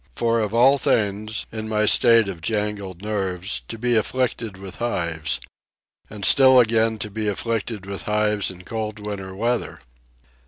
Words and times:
For 0.15 0.39
of 0.39 0.55
all 0.55 0.79
things, 0.79 1.45
in 1.51 1.69
my 1.69 1.85
state 1.85 2.27
of 2.27 2.41
jangled 2.41 3.03
nerves, 3.03 3.61
to 3.67 3.77
be 3.77 3.95
afflicted 3.95 4.57
with 4.57 4.77
hives! 4.77 5.39
And 6.09 6.25
still 6.25 6.59
again, 6.59 6.97
to 6.97 7.11
be 7.11 7.27
afflicted 7.27 7.85
with 7.85 8.01
hives 8.09 8.49
in 8.49 8.63
cold 8.63 8.97
winter 8.97 9.35
weather! 9.35 9.79